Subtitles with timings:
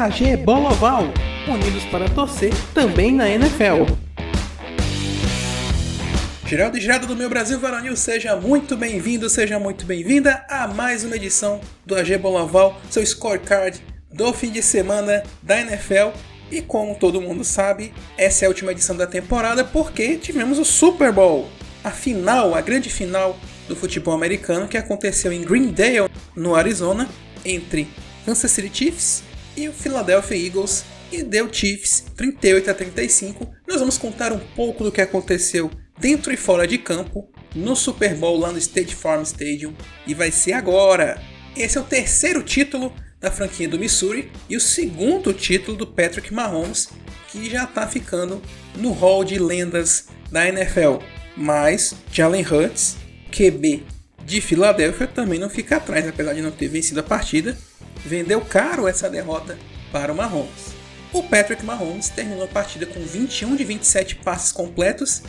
[0.00, 1.12] AG Bola Oval,
[1.46, 3.84] unidos para torcer também na NFL.
[6.46, 11.04] Geraldo e Geraldo do meu Brasil Varonil, seja muito bem-vindo, seja muito bem-vinda a mais
[11.04, 13.78] uma edição do AG Bola Oval, seu scorecard
[14.10, 16.16] do fim de semana da NFL.
[16.50, 20.64] E como todo mundo sabe, essa é a última edição da temporada porque tivemos o
[20.64, 21.46] Super Bowl,
[21.84, 23.38] a final, a grande final
[23.68, 27.06] do futebol americano que aconteceu em Greendale, no Arizona,
[27.44, 27.86] entre
[28.24, 29.28] Kansas City Chiefs
[29.60, 33.52] e o Philadelphia Eagles e deu Chiefs 38 a 35.
[33.68, 38.14] Nós vamos contar um pouco do que aconteceu dentro e fora de campo no Super
[38.14, 39.74] Bowl lá no State Farm Stadium
[40.06, 41.20] e vai ser agora.
[41.54, 46.32] Esse é o terceiro título da franquia do Missouri e o segundo título do Patrick
[46.32, 46.88] Mahomes,
[47.30, 48.40] que já está ficando
[48.76, 51.04] no hall de lendas da NFL.
[51.36, 52.96] Mas Jalen Hurts,
[53.30, 53.84] QB
[54.24, 57.58] de Filadélfia, também não fica atrás, apesar de não ter vencido a partida.
[58.04, 59.58] Vendeu caro essa derrota
[59.92, 60.74] para o Mahomes.
[61.12, 65.22] O Patrick Mahomes terminou a partida com 21 de 27 passes completos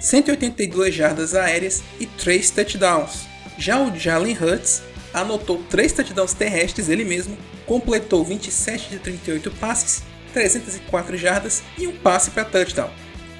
[0.00, 3.26] 182 jardas aéreas e 3 touchdowns.
[3.58, 4.82] Já o Jalen Hurts
[5.12, 11.96] anotou 3 touchdowns terrestres ele mesmo, completou 27 de 38 passes, 304 jardas e um
[11.96, 12.90] passe para touchdown.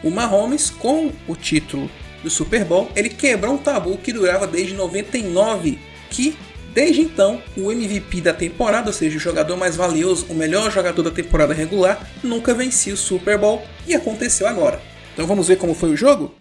[0.03, 1.91] O Mahomes, com o título
[2.23, 5.79] do Super Bowl, ele quebrou um tabu que durava desde 99,
[6.11, 6.37] que
[6.77, 11.03] desde então o MVP da temporada, ou seja, o jogador mais valioso, o melhor jogador
[11.03, 14.79] da temporada regular, nunca vencia o Super Bowl e aconteceu agora.
[15.15, 16.35] Então vamos ver como foi o jogo?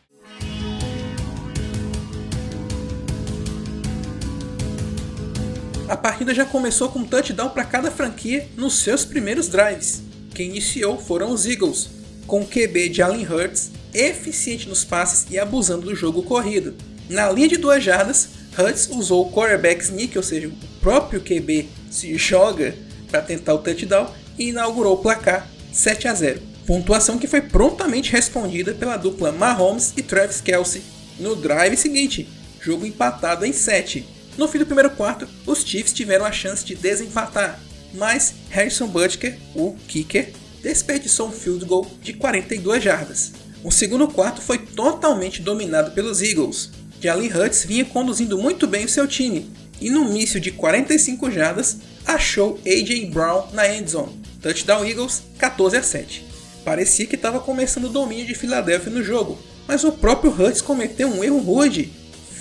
[5.88, 10.03] A partida já começou com um touchdown para cada franquia nos seus primeiros drives.
[10.34, 11.91] Quem iniciou foram os Eagles,
[12.28, 16.75] com o QB de Allen Hurts eficiente nos passes e abusando do jogo corrido.
[17.07, 21.67] Na linha de duas jardas, Hurts usou o quarterback sneak, ou seja, o próprio QB
[21.89, 22.75] se joga
[23.09, 26.41] para tentar o touchdown e inaugurou o placar 7 a 0.
[26.66, 30.81] Pontuação que foi prontamente respondida pela dupla Mahomes e Travis Kelsey
[31.19, 32.27] no drive seguinte,
[32.61, 34.05] jogo empatado em 7.
[34.38, 37.59] No fim do primeiro quarto, os Chiefs tiveram a chance de desempatar,
[37.93, 43.33] mas Harrison Butker, o kicker, desperdiçou um field goal de 42 jardas.
[43.63, 46.72] O segundo quarto foi totalmente dominado pelos Eagles.
[47.05, 51.77] Jalen Hurts vinha conduzindo muito bem o seu time e no míssil de 45 jardas
[52.03, 54.19] achou AJ Brown na endzone.
[54.41, 56.25] Touchdown Eagles 14 a 7.
[56.63, 61.07] Parecia que estava começando o domínio de Filadélfia no jogo, mas o próprio Hurts cometeu
[61.07, 61.93] um erro rude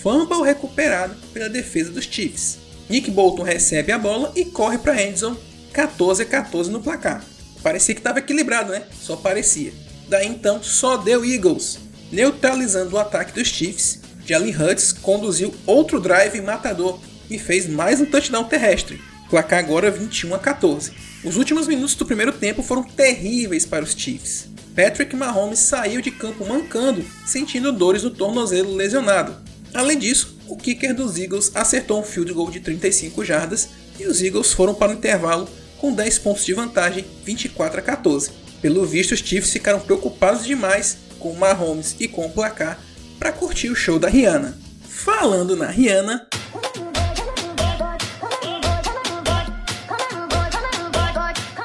[0.02, 2.56] fumble recuperado pela defesa dos Chiefs.
[2.88, 5.36] Nick Bolton recebe a bola e corre para Anderson,
[5.74, 7.22] 14 a 14 no placar.
[7.62, 8.84] Parecia que estava equilibrado, né?
[8.98, 9.74] Só parecia.
[10.08, 11.78] Daí então só deu Eagles.
[12.10, 16.98] Neutralizando o ataque dos Chiefs, Jalen Hurts conduziu outro drive matador
[17.30, 19.00] e fez mais um touchdown terrestre.
[19.28, 20.92] Placar agora 21 a 14.
[21.22, 24.48] Os últimos minutos do primeiro tempo foram terríveis para os Chiefs.
[24.74, 29.36] Patrick Mahomes saiu de campo mancando, sentindo dores no tornozelo lesionado.
[29.72, 33.68] Além disso, o kicker dos Eagles acertou um field goal de 35 jardas
[33.98, 35.48] e os Eagles foram para o intervalo
[35.78, 38.30] com 10 pontos de vantagem, 24 a 14.
[38.62, 42.78] Pelo visto, os Chiefs ficaram preocupados demais com Mahomes e com o placar
[43.18, 44.58] para curtir o show da Rihanna.
[44.88, 46.26] Falando na Rihanna,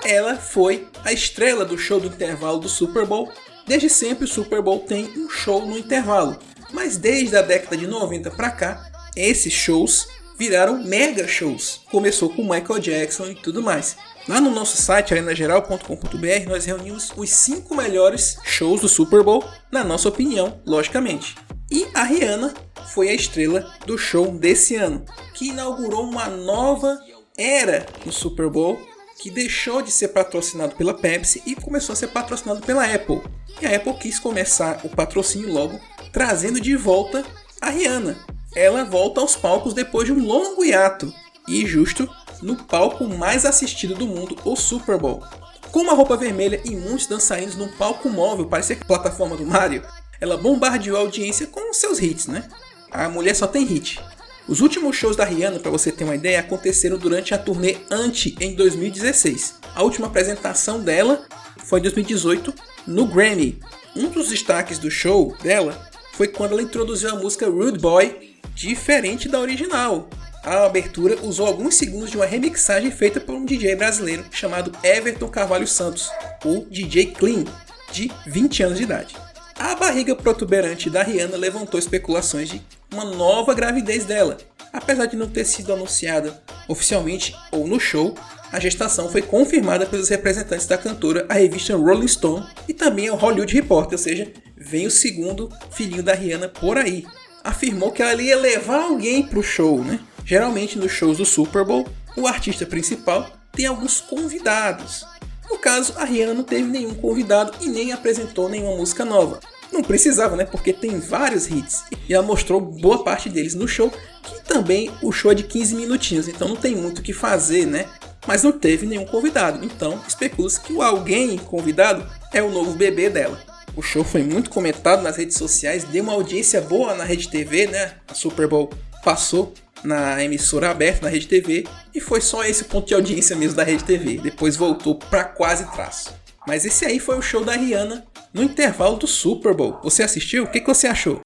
[0.04, 3.32] ela foi a estrela do show do intervalo do Super Bowl.
[3.68, 6.38] Desde sempre o Super Bowl tem um show no intervalo.
[6.74, 10.08] Mas desde a década de 90 para cá, esses shows
[10.38, 11.82] viraram mega shows.
[11.92, 13.98] Começou com Michael Jackson e tudo mais.
[14.30, 19.84] Lá no nosso site, arenageral.com.br, nós reunimos os 5 melhores shows do Super Bowl, na
[19.84, 21.36] nossa opinião, logicamente.
[21.72, 22.54] E a Rihanna
[22.94, 25.04] foi a estrela do show desse ano,
[25.34, 27.00] que inaugurou uma nova
[27.36, 28.80] era no Super Bowl,
[29.20, 33.24] que deixou de ser patrocinado pela Pepsi e começou a ser patrocinado pela Apple.
[33.60, 35.80] E a Apple quis começar o patrocínio logo
[36.14, 37.26] trazendo de volta
[37.60, 38.16] a Rihanna.
[38.56, 41.12] Ela volta aos palcos depois de um longo hiato
[41.48, 42.08] e justo
[42.42, 45.24] no palco mais assistido do mundo, o Super Bowl.
[45.72, 49.46] Com uma roupa vermelha e muitos dançarinos num palco móvel, parecia que a plataforma do
[49.46, 49.84] Mario,
[50.20, 52.48] ela bombardeou a audiência com seus hits, né?
[52.92, 54.00] A mulher só tem hit.
[54.48, 58.36] Os últimos shows da Rihanna, para você ter uma ideia, aconteceram durante a turnê Anti
[58.40, 59.60] em 2016.
[59.76, 61.24] A última apresentação dela
[61.64, 62.52] foi em 2018
[62.88, 63.60] no Grammy.
[63.96, 69.30] Um dos destaques do show dela foi quando ela introduziu a música Rude Boy, diferente
[69.30, 70.10] da original.
[70.50, 75.28] A abertura usou alguns segundos de uma remixagem feita por um DJ brasileiro chamado Everton
[75.28, 76.10] Carvalho Santos,
[76.44, 77.46] o DJ Clean,
[77.92, 79.16] de 20 anos de idade.
[79.60, 84.40] A barriga protuberante da Rihanna levantou especulações de uma nova gravidez dela.
[84.74, 88.16] Apesar de não ter sido anunciada oficialmente ou no show,
[88.52, 93.18] a gestação foi confirmada pelos representantes da cantora à revista Rolling Stone e também ao
[93.18, 97.06] Hollywood Reporter, ou seja, vem o segundo filhinho da Rihanna por aí.
[97.44, 100.00] Afirmou que ela ia levar alguém para o show, né?
[100.30, 105.04] Geralmente nos shows do Super Bowl, o artista principal tem alguns convidados.
[105.50, 109.40] No caso, a Rihanna não teve nenhum convidado e nem apresentou nenhuma música nova.
[109.72, 110.46] Não precisava, né?
[110.46, 111.84] Porque tem vários hits.
[112.08, 113.92] E ela mostrou boa parte deles no show,
[114.22, 117.66] que também o show é de 15 minutinhos, então não tem muito o que fazer,
[117.66, 117.88] né?
[118.28, 119.66] Mas não teve nenhum convidado.
[119.66, 123.42] Então, especula-se que o alguém convidado é o novo bebê dela.
[123.76, 127.66] O show foi muito comentado nas redes sociais, deu uma audiência boa na Rede TV,
[127.66, 127.94] né?
[128.08, 128.70] A Super Bowl
[129.04, 133.56] passou na emissora aberta, na Rede TV, e foi só esse ponto de audiência mesmo
[133.56, 134.18] da Rede TV.
[134.18, 136.14] Depois voltou para quase traço.
[136.48, 139.80] Mas esse aí foi o show da Rihanna no intervalo do Super Bowl.
[139.84, 140.44] Você assistiu?
[140.44, 141.20] O que, que você achou?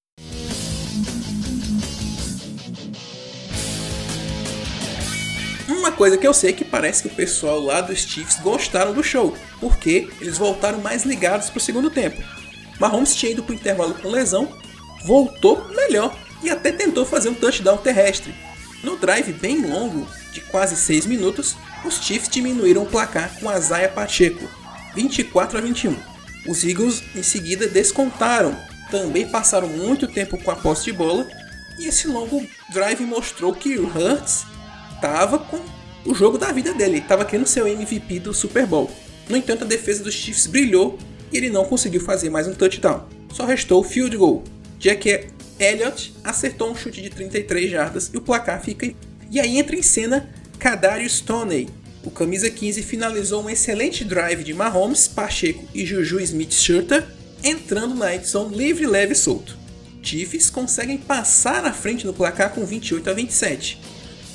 [5.67, 8.93] Uma coisa que eu sei é que parece que o pessoal lá dos Chiefs gostaram
[8.93, 12.21] do show, porque eles voltaram mais ligados para o segundo tempo.
[12.79, 14.51] Mahomes tinha ido para o intervalo com lesão,
[15.05, 18.35] voltou melhor e até tentou fazer um touchdown terrestre.
[18.83, 21.55] No drive bem longo, de quase 6 minutos,
[21.85, 24.47] os Chiefs diminuíram o placar com Isaiah Pacheco,
[24.93, 25.95] 24 a 21.
[26.47, 28.55] Os Eagles em seguida descontaram,
[28.91, 31.25] também passaram muito tempo com a posse de bola,
[31.79, 34.45] e esse longo drive mostrou que o Hurts
[34.95, 35.59] estava com
[36.05, 38.91] o jogo da vida dele, estava querendo ser o MVP do Super Bowl.
[39.29, 40.99] No entanto, a defesa dos Chiefs brilhou
[41.31, 43.07] e ele não conseguiu fazer mais um touchdown.
[43.33, 44.43] Só restou o field goal,
[44.79, 45.27] já que
[45.59, 48.93] Elliott acertou um chute de 33 jardas e o placar fica.
[49.29, 50.29] E aí entra em cena
[50.59, 51.69] Kadarius Stoney.
[52.03, 57.07] O camisa 15 finalizou um excelente drive de Mahomes, Pacheco e Juju Smith-Schuster,
[57.43, 59.57] entrando na edição livre, leve e solto.
[60.01, 63.79] Chiefs conseguem passar à frente no placar com 28 a 27.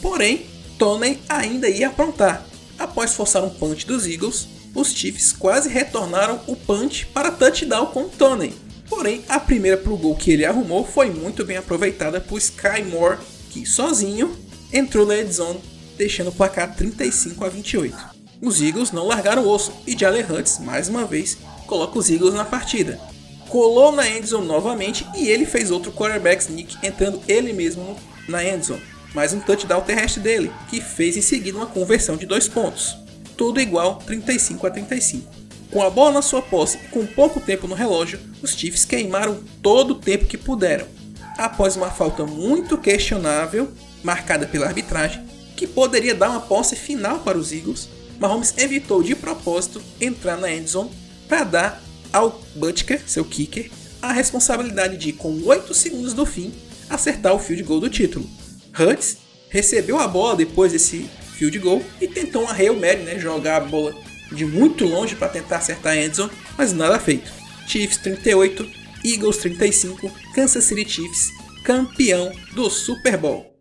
[0.01, 0.47] Porém,
[0.79, 2.47] Toney ainda ia aprontar.
[2.79, 8.09] Após forçar um punch dos Eagles, os Chiefs quase retornaram o punch para touchdown com
[8.09, 8.55] Toney,
[8.89, 13.19] Porém, a primeira pro gol que ele arrumou foi muito bem aproveitada por Sky Moore,
[13.51, 14.37] que sozinho
[14.73, 15.61] entrou na endzone,
[15.97, 17.97] deixando o placar 35 a 28.
[18.41, 21.37] Os Eagles não largaram o osso e Jalen Hurts, mais uma vez,
[21.67, 22.99] coloca os Eagles na partida.
[23.49, 27.97] Colou na endzone novamente e ele fez outro quarterback sneak, entrando ele mesmo
[28.29, 28.83] na endzone.
[29.15, 32.97] Mais um touchdown terrestre dele, que fez em seguida uma conversão de dois pontos.
[33.37, 35.38] Tudo igual 35 a 35.
[35.71, 39.43] Com a bola na sua posse e com pouco tempo no relógio, os Chiefs queimaram
[39.63, 40.87] todo o tempo que puderam.
[41.37, 43.71] Após uma falta muito questionável,
[44.03, 45.23] marcada pela arbitragem,
[45.57, 47.89] que poderia dar uma posse final para os Eagles,
[48.19, 50.91] Mahomes evitou de propósito entrar na endzone
[51.29, 51.83] para dar
[52.13, 53.71] ao Butker, seu kicker,
[54.01, 56.53] a responsabilidade de, com 8 segundos do fim,
[56.89, 58.29] acertar o field goal do título.
[58.79, 59.19] Hurts
[59.51, 63.65] recebeu a bola depois desse field goal e tentou uma Hail Mary, né, jogar a
[63.65, 63.95] bola
[64.33, 67.31] de muito longe para tentar acertar Endzone, mas nada feito.
[67.67, 68.69] Chiefs 38,
[69.05, 71.31] Eagles 35, Kansas City Chiefs,
[71.65, 73.59] campeão do Super Bowl.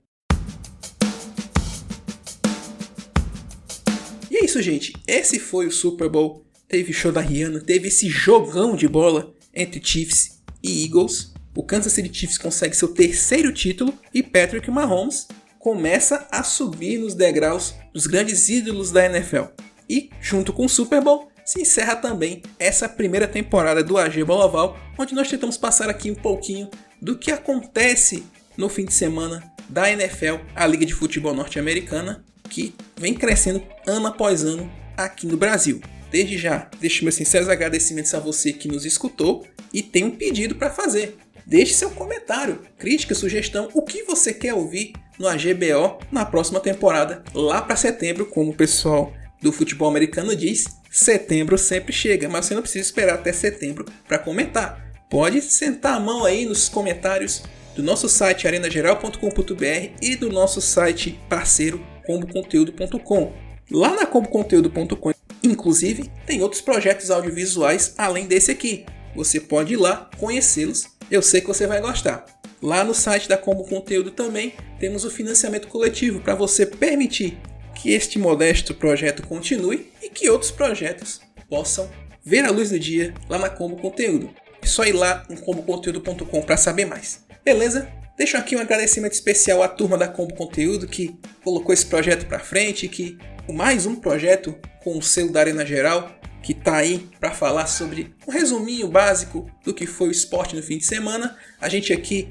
[4.32, 4.94] E é isso, gente.
[5.08, 6.46] Esse foi o Super Bowl.
[6.68, 11.34] Teve show da Rihanna, teve esse jogão de bola entre Chiefs e Eagles.
[11.56, 15.28] O Kansas City Chiefs consegue seu terceiro título e Patrick Mahomes
[15.60, 19.46] começa a subir nos degraus dos grandes ídolos da NFL.
[19.90, 24.76] E, junto com o Super Bowl, se encerra também essa primeira temporada do AG Bola
[24.98, 26.70] onde nós tentamos passar aqui um pouquinho
[27.02, 28.26] do que acontece
[28.58, 34.08] no fim de semana da NFL, a Liga de Futebol Norte-Americana, que vem crescendo ano
[34.08, 35.82] após ano aqui no Brasil.
[36.10, 40.56] Desde já, deixo meus sinceros agradecimentos a você que nos escutou e tem um pedido
[40.56, 41.18] para fazer.
[41.46, 47.24] Deixe seu comentário, crítica, sugestão, o que você quer ouvir no AGBO na próxima temporada,
[47.34, 52.56] lá para setembro, como o pessoal do futebol americano diz: setembro sempre chega, mas você
[52.56, 54.86] não precisa esperar até setembro para comentar.
[55.10, 57.44] Pode sentar a mão aí nos comentários
[57.76, 63.34] do nosso site arenageral.com.br e do nosso site parceiro comboconteúdo.com.
[63.70, 65.12] Lá na comboconteúdo.com,
[65.44, 68.86] inclusive, tem outros projetos audiovisuais além desse aqui.
[69.16, 70.86] Você pode ir lá conhecê-los.
[71.10, 72.26] Eu sei que você vai gostar.
[72.62, 77.38] Lá no site da Combo Conteúdo também temos o financiamento coletivo para você permitir
[77.78, 81.90] que este modesto projeto continue e que outros projetos possam
[82.24, 84.30] ver a luz do dia lá na Combo Conteúdo.
[84.62, 87.24] É só ir lá no comboconteúdo.com para saber mais.
[87.46, 87.88] Beleza?
[88.18, 92.40] Deixo aqui um agradecimento especial à turma da Combo Conteúdo que colocou esse projeto para
[92.40, 93.18] frente, que
[93.48, 98.16] mais um projeto com o selo da Arena Geral que está aí para falar sobre
[98.28, 101.36] um resuminho básico do que foi o esporte no fim de semana.
[101.60, 102.30] A gente aqui,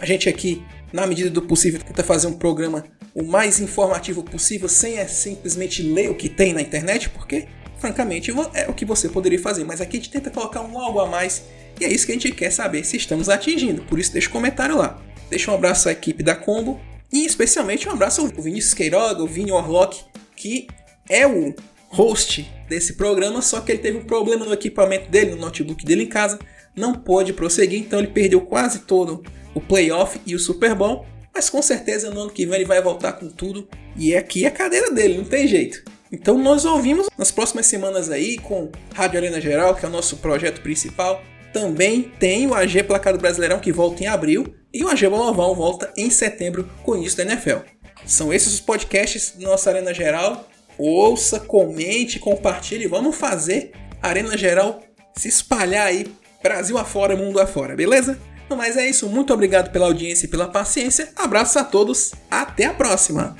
[0.00, 4.68] a gente aqui, na medida do possível, tenta fazer um programa o mais informativo possível,
[4.68, 7.46] sem é simplesmente ler o que tem na internet, porque
[7.78, 11.00] francamente é o que você poderia fazer, mas aqui a gente tenta colocar um algo
[11.00, 11.42] a mais
[11.80, 13.82] e é isso que a gente quer saber se estamos atingindo.
[13.82, 15.00] Por isso deixa um comentário lá.
[15.30, 16.78] Deixa um abraço à equipe da Combo
[17.10, 20.04] e especialmente um abraço ao Vinícius Queiroga, o Vini Orlock,
[20.36, 20.68] que
[21.08, 21.54] é o
[21.88, 26.04] host desse programa, só que ele teve um problema no equipamento dele, no notebook dele
[26.04, 26.38] em casa,
[26.76, 29.24] não pôde prosseguir, então ele perdeu quase todo
[29.54, 32.82] o playoff e o Super Bowl, mas com certeza no ano que vem ele vai
[32.82, 35.82] voltar com tudo e é aqui a cadeira dele, não tem jeito.
[36.12, 40.16] Então nós ouvimos nas próximas semanas aí com Rádio Arena Geral, que é o nosso
[40.16, 41.22] projeto principal.
[41.52, 45.92] Também tem o AG Placado Brasileirão que volta em abril e o AG Bolovão volta
[45.96, 47.58] em setembro com o início da NFL.
[48.04, 50.48] São esses os podcasts da nossa Arena Geral.
[50.78, 52.86] Ouça, comente, compartilhe.
[52.86, 53.72] Vamos fazer
[54.02, 54.80] a Arena Geral
[55.16, 56.06] se espalhar aí,
[56.42, 58.18] Brasil afora, mundo afora, beleza?
[58.56, 61.12] Mas é isso, muito obrigado pela audiência e pela paciência.
[61.16, 63.36] Abraço a todos, até a próxima!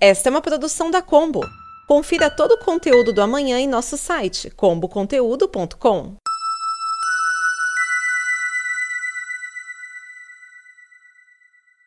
[0.00, 1.40] Esta é uma produção da Combo.
[1.86, 6.16] Confira todo o conteúdo do amanhã em nosso site comboconteúdo.com.